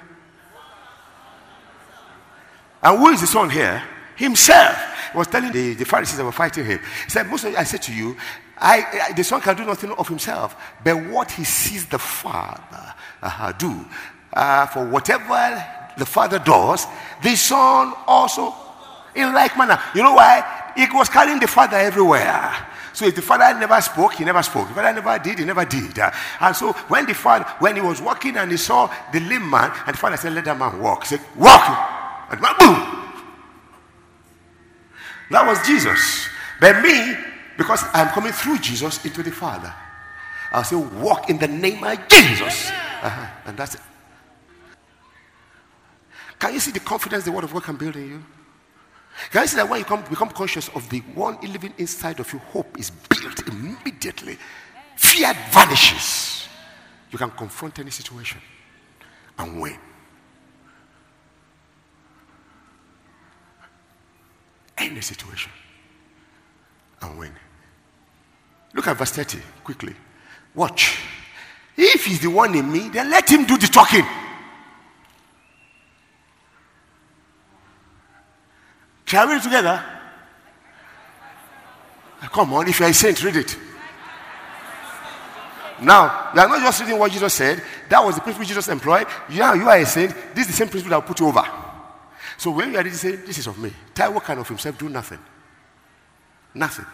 [2.84, 3.82] And who is the son here?
[4.14, 4.78] Himself.
[5.10, 6.78] He was telling the, the Pharisees that were fighting him.
[7.04, 8.16] He said, Most I said to you,
[8.58, 12.94] I, I, the son can do nothing of himself, but what he sees the father
[13.22, 13.84] uh, do.
[14.32, 15.64] Uh, for whatever
[15.96, 16.86] the father does,
[17.22, 18.54] the son also
[19.14, 19.80] in like manner.
[19.94, 20.72] You know why?
[20.76, 22.52] He was carrying the father everywhere.
[22.92, 24.68] So if the father never spoke, he never spoke.
[24.68, 25.98] If the father never did, he never did.
[25.98, 29.48] Uh, and so when the father, when he was walking and he saw the lame
[29.48, 31.04] man, and the father said, Let that man walk.
[31.04, 32.02] He said, Walk.
[32.40, 33.04] Boom.
[35.30, 36.28] That was Jesus.
[36.60, 37.16] But me,
[37.56, 39.72] because I'm coming through Jesus into the Father,
[40.52, 42.70] I'll say, Walk in the name of Jesus.
[42.70, 43.26] Uh-huh.
[43.46, 43.80] And that's it.
[46.38, 48.24] Can you see the confidence the Word of God can build in you?
[49.30, 52.32] Can you see that when you come, become conscious of the one living inside of
[52.32, 54.38] you, hope is built immediately.
[54.96, 56.48] Fear vanishes.
[57.10, 58.40] You can confront any situation
[59.38, 59.78] and win.
[64.76, 65.52] Any situation
[67.00, 67.32] and win.
[68.74, 69.94] Look at verse 30 quickly.
[70.54, 70.98] Watch.
[71.76, 74.04] If he's the one in me, then let him do the talking.
[79.04, 79.84] Shall we together?
[82.22, 83.56] Ah, come on, if you're a saint, read it.
[85.82, 87.62] Now, you are not just reading what Jesus said.
[87.88, 89.06] That was the principle Jesus employed.
[89.30, 90.14] Now you are a saint.
[90.34, 91.63] This is the same principle that will put you over.
[92.36, 93.72] So when you are reading, say, This is of me.
[93.94, 95.18] Taiwo can of himself do nothing.
[96.54, 96.86] Nothing.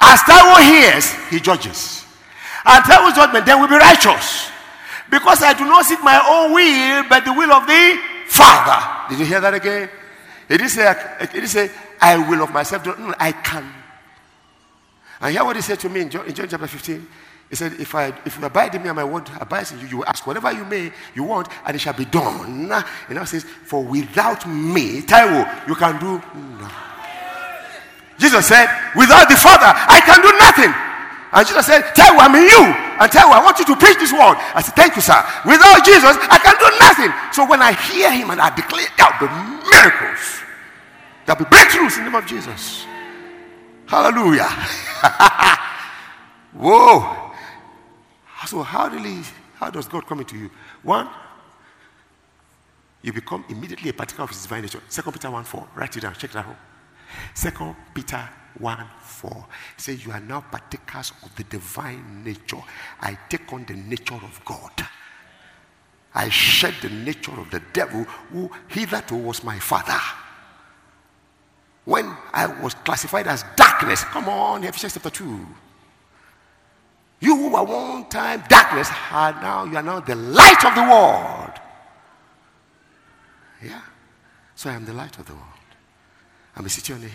[0.00, 2.04] As Taiwo hears, he judges.
[2.64, 4.50] And Taiwo's judgment then will be righteous.
[5.10, 9.08] Because I do not seek my own will, but the will of the Father.
[9.08, 9.88] Did you hear that again?
[10.48, 12.84] It is say, it is say, I will of myself.
[12.86, 13.72] No, I can.
[15.20, 17.06] And hear what he said to me in John, in John chapter 15.
[17.48, 19.86] He said, if, I, if you abide in me and my word abides in you,
[19.86, 22.72] you will ask whatever you may, you want, and it shall be done.
[22.72, 26.20] And now says, for without me, Taiwo, you can do
[26.58, 26.82] nothing.
[28.18, 30.74] Jesus said, without the Father, I can do nothing.
[31.32, 32.64] And Jesus said, Taiwo, I'm in you.
[32.98, 34.38] And Taiwo, I want you to preach this word.
[34.54, 35.22] I said, thank you, sir.
[35.44, 37.12] Without Jesus, I can do nothing.
[37.32, 39.28] So when I hear him and I declare, out the
[39.70, 40.42] miracles.
[41.26, 42.86] There'll be breakthroughs in the name of Jesus.
[43.86, 44.48] Hallelujah.
[46.54, 47.25] Whoa.
[48.44, 49.22] So how really
[49.54, 50.50] how does God come into you?
[50.82, 51.08] One,
[53.02, 54.80] you become immediately a particle of his divine nature.
[54.88, 55.68] Second Peter 1 4.
[55.74, 56.56] Write it down, check that out.
[57.34, 59.46] Second Peter 1 4.
[59.76, 62.62] It says, You are now partakers of the divine nature.
[63.00, 64.72] I take on the nature of God.
[66.14, 70.00] I shed the nature of the devil who hitherto was my father.
[71.84, 75.46] When I was classified as darkness, come on, Ephesians chapter 2.
[77.20, 80.82] You who were one time darkness are now, you are now the light of the
[80.82, 81.60] world.
[83.62, 83.80] Yeah.
[84.54, 85.44] So I am the light of the world.
[86.54, 87.08] I'm a city on the.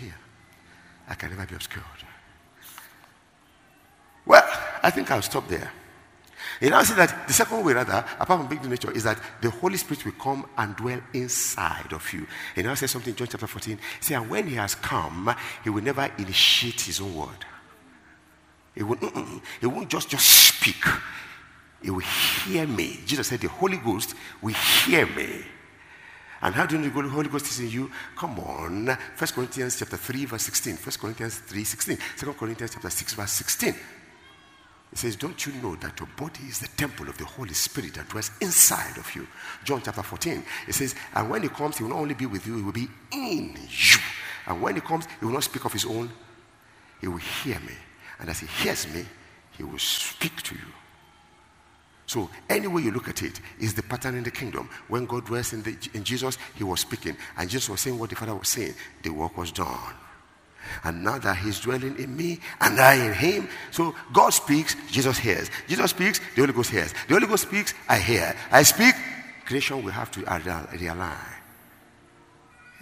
[1.08, 1.84] I can never be obscured.
[4.24, 4.42] Well,
[4.82, 5.72] I think I'll stop there.
[6.60, 9.50] You now see that the second way, rather, apart from being nature, is that the
[9.50, 12.26] Holy Spirit will come and dwell inside of you.
[12.54, 13.78] He now says something in John chapter 14.
[14.00, 15.34] Say, and when he has come,
[15.64, 17.44] he will never initiate his own word.
[18.74, 19.40] He won't, mm, mm, mm.
[19.60, 20.84] he won't just, just speak.
[21.82, 23.00] He will hear me.
[23.04, 25.44] Jesus said, the Holy Ghost will hear me.
[26.42, 27.90] And how do you know the Holy Ghost is in you?
[28.16, 28.86] Come on.
[28.86, 30.76] 1 Corinthians chapter 3, verse 16.
[30.76, 31.98] 1 Corinthians 3, 16.
[32.18, 33.74] 2 Corinthians chapter 6, verse 16.
[34.92, 37.94] It says, Don't you know that your body is the temple of the Holy Spirit
[37.94, 39.26] that dwells inside of you?
[39.64, 40.42] John chapter 14.
[40.66, 42.72] It says, And when he comes, he will not only be with you, he will
[42.72, 43.98] be in you.
[44.46, 46.10] And when he comes, he will not speak of his own,
[47.00, 47.74] he will hear me.
[48.22, 49.04] And as he hears me,
[49.58, 50.60] he will speak to you.
[52.06, 54.70] So, any way you look at it, is the pattern in the kingdom.
[54.86, 57.16] When God dwells in, the, in Jesus, he was speaking.
[57.36, 58.74] And Jesus was saying what the Father was saying.
[59.02, 59.94] The work was done.
[60.84, 65.18] And now that he's dwelling in me and I in him, so God speaks, Jesus
[65.18, 65.50] hears.
[65.66, 66.92] Jesus speaks, the Holy Ghost hears.
[67.08, 68.36] The Holy Ghost speaks, I hear.
[68.52, 68.94] I speak,
[69.44, 71.41] creation will have to realign.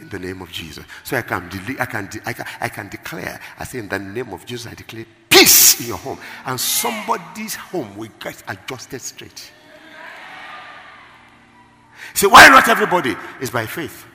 [0.01, 0.85] In the name of Jesus.
[1.05, 4.33] So I can, I can, I can, I can declare, I say, in the name
[4.33, 6.19] of Jesus, I declare peace in your home.
[6.47, 9.53] And somebody's home will get adjusted straight.
[12.15, 13.15] Say, why not everybody?
[13.41, 14.07] It's by faith.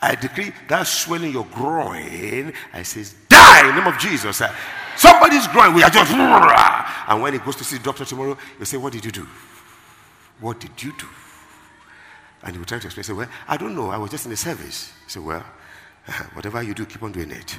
[0.00, 4.40] I decree that swelling your groin, I says, die in the name of Jesus.
[4.40, 4.54] Uh,
[4.96, 8.64] somebody's groin, we are just, and when he goes to see the doctor tomorrow, you
[8.66, 9.26] say, what did you do?
[10.40, 11.06] What did you do?
[12.46, 14.30] And he would try to explain, say, well, I don't know, I was just in
[14.30, 14.92] the service.
[15.04, 17.58] He said, well, uh-huh, whatever you do, keep on doing it.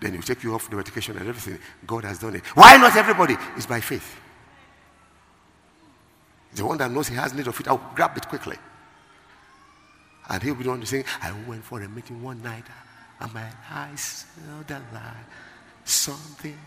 [0.00, 1.60] Then he will take you off the medication and everything.
[1.86, 2.44] God has done it.
[2.56, 3.36] Why not everybody?
[3.56, 4.20] It's by faith.
[6.56, 8.56] The one that knows he has need of it, I'll grab it quickly.
[10.28, 12.64] And he'll be the one to say, I went for a meeting one night
[13.20, 15.26] and my eyes saw the light.
[15.84, 16.58] Something.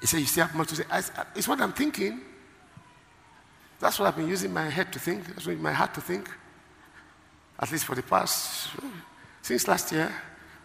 [0.00, 0.84] He said, You still have much to say.
[0.90, 2.20] I, uh, it's what I'm thinking.
[3.78, 5.26] That's what I've been using my head to think.
[5.26, 6.28] That's what my heart to think.
[7.58, 8.70] At least for the past,
[9.42, 10.12] since last year,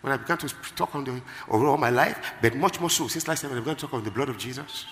[0.01, 3.07] when I began to talk on the, over all my life, but much more so
[3.07, 4.85] since last year when I began to talk on the blood of Jesus.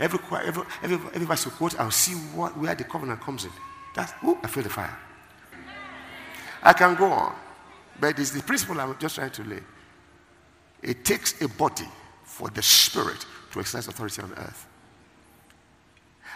[0.00, 3.50] Every, every, every, every verse you quote, I'll see what, where the covenant comes in.
[3.94, 4.96] That's, ooh, I feel the fire.
[6.62, 7.34] I can go on,
[8.00, 9.60] but it's the principle I'm just trying to lay.
[10.82, 11.88] It takes a body
[12.24, 14.66] for the spirit to exercise authority on earth.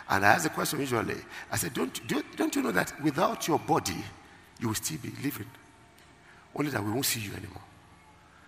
[0.09, 1.17] And I ask the question usually,
[1.51, 3.97] I said, don't, don't, don't you know that without your body,
[4.61, 5.51] you will still be living?
[6.55, 7.63] Only that we won't see you anymore.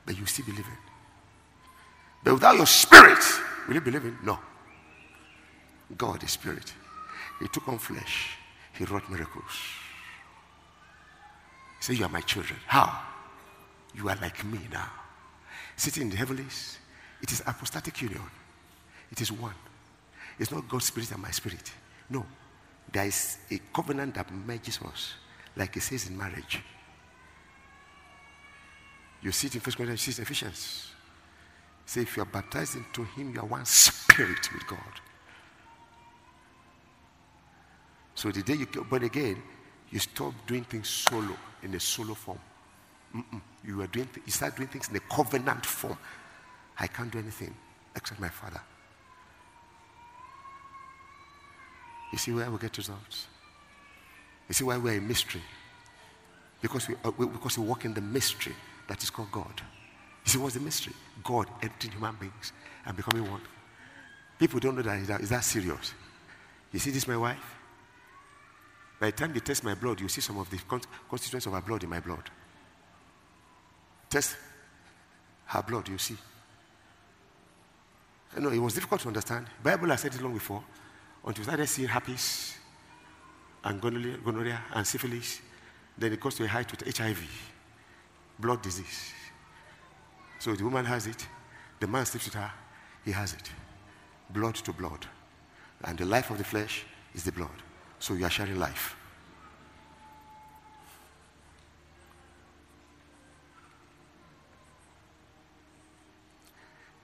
[0.06, 0.76] But you will still be living.
[2.22, 3.24] But without your spirit,
[3.66, 4.16] will you be living?
[4.22, 4.38] No.
[5.96, 6.72] God is spirit.
[7.40, 8.36] He took on flesh.
[8.74, 9.52] He wrought miracles.
[11.78, 12.58] He said, You are my children.
[12.66, 13.00] How?
[13.94, 14.90] You are like me now.
[15.76, 16.78] Sitting in the heavens.
[17.22, 18.22] It is hypostatic union.
[19.10, 19.54] It is one.
[20.38, 21.72] It's not God's spirit and my spirit.
[22.10, 22.24] No.
[22.90, 25.14] There is a covenant that merges us,
[25.56, 26.60] like it says in marriage.
[29.20, 30.90] You see it in 1 Corinthians, you see it in Ephesians.
[31.84, 34.78] Say, if you are baptized into him, you are one spirit with God.
[38.14, 39.42] So the day you get born again,
[39.90, 42.38] you stop doing things solo, in a solo form.
[43.14, 43.40] Mm-mm.
[43.64, 45.96] You are doing, th- you start doing things in a covenant form.
[46.78, 47.54] I can't do anything
[47.96, 48.60] except my Father.
[52.12, 53.26] You see where we get results.
[54.48, 55.42] You see why we're a mystery.
[56.60, 58.54] Because we, uh, we, because we walk in the mystery
[58.88, 59.62] that is called God.
[60.24, 60.94] You see what's the mystery?
[61.22, 62.52] God emptying human beings
[62.86, 63.42] and becoming one.
[64.38, 65.94] People don't know that is that, is that serious.
[66.72, 67.56] You see this, my wife?
[69.00, 70.58] By the time you test my blood, you see some of the
[71.08, 72.30] constituents of her blood in my blood.
[74.10, 74.36] Test
[75.46, 76.16] her blood, you see.
[78.38, 79.46] Know, it was difficult to understand.
[79.62, 80.62] Bible has said it long before.
[81.24, 82.54] Until we started seeing herpes
[83.64, 85.40] and gonorrhea and syphilis,
[85.96, 87.22] then it goes to a height with HIV,
[88.38, 89.12] blood disease.
[90.38, 91.26] So the woman has it,
[91.80, 92.50] the man sleeps with her,
[93.04, 93.50] he has it.
[94.30, 95.06] Blood to blood.
[95.84, 97.50] And the life of the flesh is the blood.
[97.98, 98.94] So you are sharing life.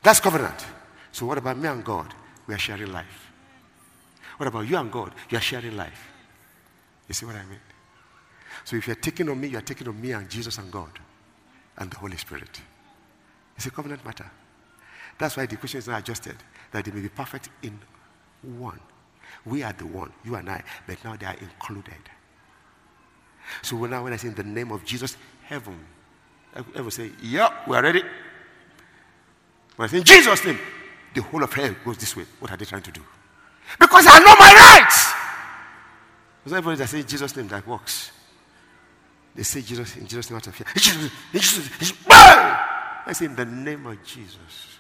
[0.03, 0.65] That's covenant.
[1.13, 2.15] So what about me and God?
[2.47, 3.33] We are sharing life.
[4.37, 5.13] What about you and God?
[5.31, 6.13] You are sharing life.
[7.09, 7.61] You see what I mean?
[8.65, 10.91] So if you're taking on me, you're taking on me and Jesus and God
[11.77, 12.61] and the Holy Spirit.
[13.57, 14.31] It's a covenant matter.
[15.19, 16.37] That's why the question is not adjusted,
[16.73, 17.79] that they may be perfect in
[18.43, 18.81] one.
[19.45, 21.95] We are the one, you and I, but now they are included.
[23.63, 25.79] So now when I say in the name of Jesus, heaven,
[26.57, 28.03] Everyone say, Yep, we are ready.
[29.77, 30.59] When I say, In Jesus' name,
[31.13, 32.25] the whole of hell goes this way.
[32.39, 33.03] What are they trying to do?
[33.79, 35.13] Because I know my rights.
[36.43, 38.13] Because everybody that says Jesus' name that works.
[39.35, 40.67] They say Jesus in Jesus' name out of fear.
[40.77, 41.97] Jesus, Jesus, Jesus.
[42.07, 44.79] I say in the name of Jesus.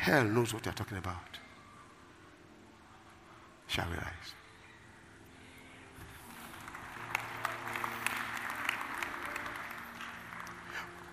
[0.00, 1.38] Hell knows what you're talking about.
[3.68, 4.34] Shall we rise?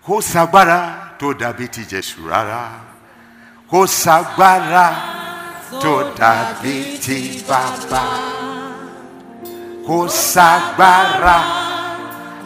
[0.08, 0.20] kò
[1.18, 1.68] tó dàbí
[5.82, 8.04] tó dàbí ti bàbá
[9.88, 11.38] kò sagbára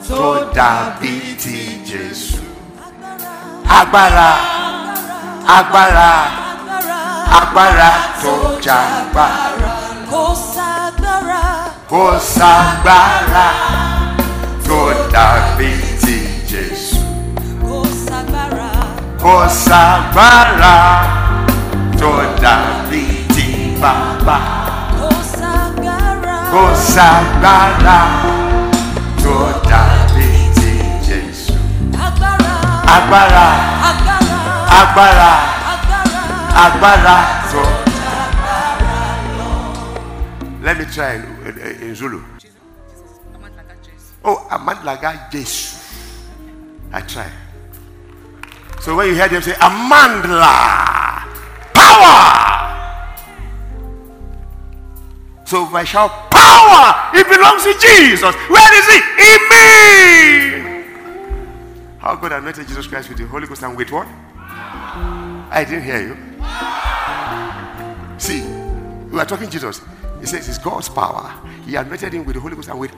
[0.08, 1.14] tó dàbí
[1.44, 1.58] ti
[1.90, 2.42] Jésù
[3.78, 4.30] agbára
[5.46, 6.12] agbára
[7.38, 7.90] agbára
[8.22, 8.34] tó
[8.66, 9.72] jagbára
[10.12, 11.42] Kò ságbára,
[11.90, 13.48] kò sagbára
[14.68, 14.80] tó
[15.12, 15.70] dàbí
[16.02, 16.16] ti
[16.50, 17.00] Jésù.
[17.62, 18.70] kò ságbára,
[19.22, 20.76] kò sagbára
[22.00, 22.12] tó
[26.92, 27.98] sagbára
[29.22, 29.34] tó
[30.14, 30.28] ti
[31.06, 31.54] Jésù.
[32.86, 33.46] agbára,
[34.78, 35.32] agbára
[36.54, 37.16] agbára,
[37.50, 37.62] tó.
[40.62, 41.16] Let me try
[41.82, 42.20] in, Zulu.
[44.24, 45.76] Oh, Amandlaga Jesu.
[46.92, 47.26] I try.
[48.80, 51.26] So when you hear them say Amandla,
[51.74, 52.51] power.
[55.52, 58.34] So I shout power, it belongs to Jesus.
[58.48, 58.98] Where is he?
[59.20, 59.68] In me.
[61.98, 64.06] How God anointed Jesus Christ with the Holy Ghost and with what?
[64.08, 66.16] I didn't hear you.
[68.18, 68.40] See,
[69.12, 69.82] we are talking Jesus.
[70.20, 71.30] He says it's God's power.
[71.66, 72.94] He anointed him with the Holy Ghost and with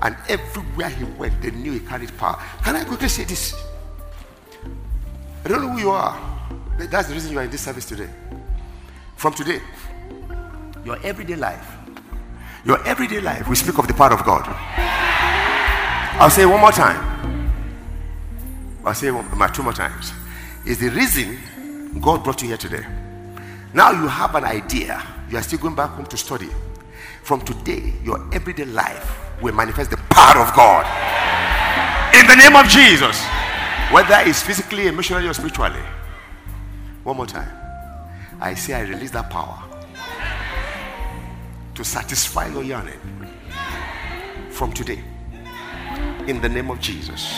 [0.00, 2.40] and everywhere he went, they knew he carried power.
[2.62, 3.52] Can I quickly say this?
[5.44, 6.16] I don't know who you are.
[6.78, 8.10] That's the reason you are in this service today.
[9.16, 9.60] From today,
[10.84, 11.76] your everyday life,
[12.64, 14.44] your everyday life, we speak of the power of God.
[16.20, 17.12] I'll say one more time.
[18.84, 20.12] I'll say one, two more times.
[20.66, 22.84] Is the reason God brought you here today.
[23.72, 25.02] Now you have an idea.
[25.30, 26.50] You are still going back home to study.
[27.22, 30.84] From today, your everyday life will manifest the power of God.
[32.14, 33.24] In the name of Jesus.
[33.90, 35.82] Whether it's physically, emotionally, or spiritually.
[37.02, 37.50] One more time.
[38.40, 39.63] I say I release that power
[41.74, 43.00] to satisfy your yearning
[44.50, 45.02] from today.
[46.26, 47.34] In the name of Jesus.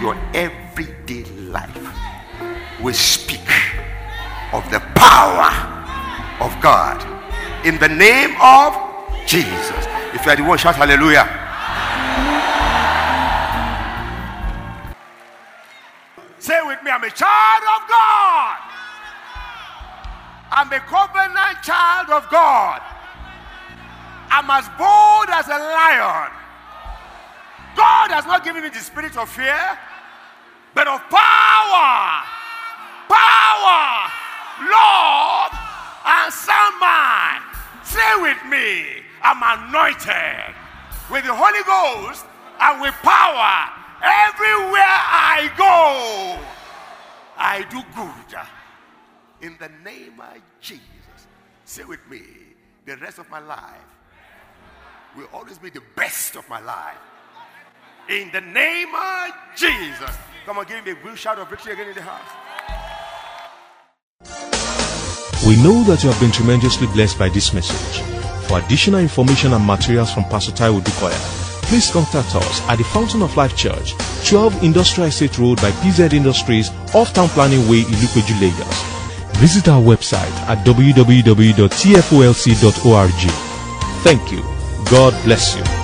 [0.00, 3.48] Your everyday life will speak
[4.52, 5.50] of the power
[6.40, 6.98] of God.
[7.64, 8.76] In the name of
[9.26, 9.86] Jesus.
[10.12, 11.28] If you are the one, shout hallelujah.
[16.38, 18.56] Say with me, I'm a child of God.
[20.50, 22.80] I'm a covenant child of God.
[24.30, 26.30] I'm as bold as a lion.
[27.76, 29.58] God has not given me the spirit of fear,
[30.74, 32.22] but of power,
[33.10, 33.82] power,
[34.70, 35.50] love,
[36.06, 37.42] and sound mind.
[37.82, 40.54] Say with me, I'm anointed
[41.10, 42.24] with the Holy Ghost
[42.60, 43.66] and with power.
[44.02, 46.40] Everywhere I go,
[47.36, 48.38] I do good.
[49.42, 50.80] In the name of Jesus.
[51.64, 52.22] Say with me,
[52.86, 53.89] the rest of my life
[55.16, 56.98] will always be the best of my life.
[58.08, 60.10] In the name of Jesus.
[60.46, 62.30] Come on, give me a good shout of victory again in the house.
[65.46, 68.02] We know that you have been tremendously blessed by this message.
[68.46, 71.18] For additional information and materials from Pastor Taiwo Odukoya,
[71.62, 73.94] please contact us at the Fountain of Life Church,
[74.28, 78.82] 12 Industrial Estate Road by PZ Industries, off Town Planning Way, Ilupeju, Lagos.
[79.38, 81.70] Visit our website at www.tfolc.org.
[84.02, 84.49] Thank you.
[84.90, 85.79] God bless you.